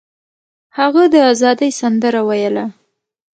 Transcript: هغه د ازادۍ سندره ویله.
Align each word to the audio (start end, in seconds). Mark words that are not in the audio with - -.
هغه 0.77 1.03
د 1.13 1.15
ازادۍ 1.31 1.71
سندره 1.79 2.21
ویله. 2.27 2.65